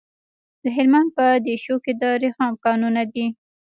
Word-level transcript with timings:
د 0.63 0.65
هلمند 0.75 1.09
په 1.17 1.25
دیشو 1.45 1.75
کې 1.83 1.93
د 2.01 2.03
رخام 2.25 2.53
کانونه 2.65 3.01
دي. 3.13 3.25